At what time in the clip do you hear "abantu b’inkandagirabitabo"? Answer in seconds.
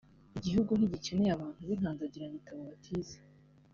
1.33-2.59